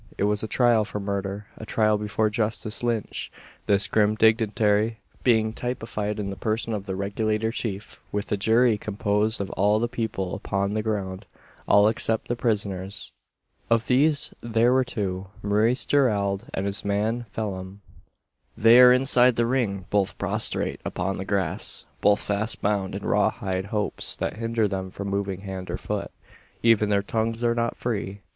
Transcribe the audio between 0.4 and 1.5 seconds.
a trial for Murder